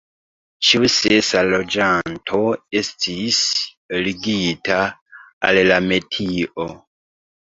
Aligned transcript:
Ĉiu 0.67 0.87
sesa 0.93 1.43
loĝanto 1.49 2.39
estis 2.81 3.37
ligita 4.07 4.81
al 5.51 5.61
la 5.69 5.79
metio. 5.93 6.69